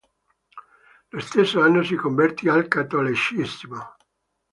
[1.11, 3.97] Lo stesso anno si convertì al cattolicesimo.